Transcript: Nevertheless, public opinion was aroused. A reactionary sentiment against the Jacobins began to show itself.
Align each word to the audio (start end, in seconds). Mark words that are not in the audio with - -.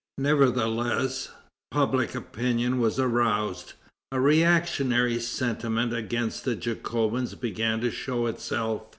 Nevertheless, 0.17 1.29
public 1.69 2.15
opinion 2.15 2.79
was 2.79 2.97
aroused. 2.97 3.73
A 4.11 4.19
reactionary 4.19 5.19
sentiment 5.19 5.93
against 5.93 6.43
the 6.43 6.55
Jacobins 6.55 7.35
began 7.35 7.81
to 7.81 7.91
show 7.91 8.25
itself. 8.25 8.81